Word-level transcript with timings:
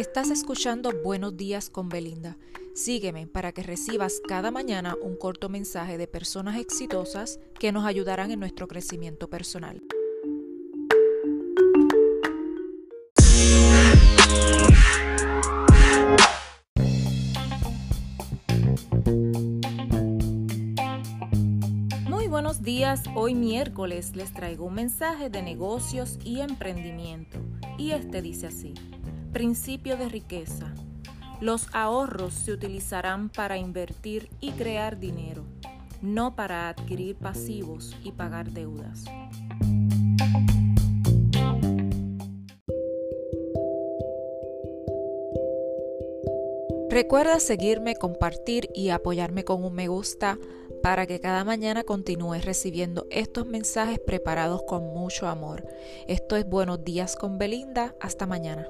Estás 0.00 0.30
escuchando 0.30 0.92
Buenos 1.04 1.36
días 1.36 1.68
con 1.68 1.90
Belinda. 1.90 2.38
Sígueme 2.74 3.26
para 3.26 3.52
que 3.52 3.62
recibas 3.62 4.22
cada 4.26 4.50
mañana 4.50 4.96
un 5.02 5.14
corto 5.14 5.50
mensaje 5.50 5.98
de 5.98 6.06
personas 6.06 6.56
exitosas 6.58 7.38
que 7.58 7.70
nos 7.70 7.84
ayudarán 7.84 8.30
en 8.30 8.40
nuestro 8.40 8.66
crecimiento 8.66 9.28
personal. 9.28 9.82
Muy 22.08 22.26
buenos 22.28 22.62
días, 22.62 23.02
hoy 23.14 23.34
miércoles 23.34 24.16
les 24.16 24.32
traigo 24.32 24.64
un 24.64 24.74
mensaje 24.76 25.28
de 25.28 25.42
negocios 25.42 26.18
y 26.24 26.40
emprendimiento. 26.40 27.38
Y 27.76 27.90
este 27.90 28.22
dice 28.22 28.46
así. 28.46 28.72
Principio 29.32 29.96
de 29.96 30.08
riqueza. 30.08 30.74
Los 31.40 31.68
ahorros 31.72 32.34
se 32.34 32.52
utilizarán 32.52 33.28
para 33.28 33.56
invertir 33.58 34.28
y 34.40 34.50
crear 34.50 34.98
dinero, 34.98 35.44
no 36.02 36.34
para 36.34 36.68
adquirir 36.68 37.14
pasivos 37.14 37.96
y 38.02 38.10
pagar 38.10 38.50
deudas. 38.50 39.04
Recuerda 46.90 47.38
seguirme, 47.38 47.94
compartir 47.94 48.68
y 48.74 48.88
apoyarme 48.88 49.44
con 49.44 49.62
un 49.62 49.74
me 49.74 49.86
gusta 49.86 50.38
para 50.82 51.06
que 51.06 51.20
cada 51.20 51.44
mañana 51.44 51.84
continúes 51.84 52.44
recibiendo 52.44 53.06
estos 53.10 53.46
mensajes 53.46 54.00
preparados 54.00 54.64
con 54.64 54.92
mucho 54.92 55.28
amor. 55.28 55.68
Esto 56.08 56.34
es 56.34 56.48
Buenos 56.48 56.84
días 56.84 57.14
con 57.14 57.38
Belinda. 57.38 57.94
Hasta 58.00 58.26
mañana. 58.26 58.66